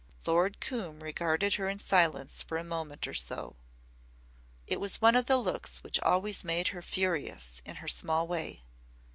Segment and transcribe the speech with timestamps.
[0.25, 3.55] Lord Coombe regarded her in silence for a moment or so.
[4.65, 8.63] It was one of the looks which always made her furious in her small way.